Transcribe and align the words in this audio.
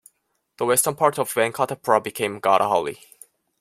The 0.57 0.65
western 0.65 0.95
part 0.95 1.19
of 1.19 1.31
venkatapura 1.31 2.03
became 2.03 2.41
Guttahalli. 2.41 2.97